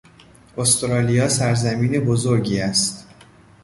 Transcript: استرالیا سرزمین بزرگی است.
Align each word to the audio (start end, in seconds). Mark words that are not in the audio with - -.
استرالیا 0.57 1.29
سرزمین 1.29 1.91
بزرگی 2.05 2.59
است. 2.61 3.07